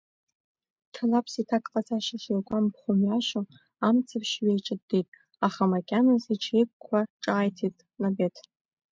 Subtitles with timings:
[0.93, 3.41] Ҭлаԥс иҭак ҟаҵашьа шигәамԥхо мҩашьо
[3.87, 5.07] амцаԥшь ҩаиҿыдыдит,
[5.45, 8.35] аха макьаназ иҽеиқәкуа, ҿааиҭыхт Набед.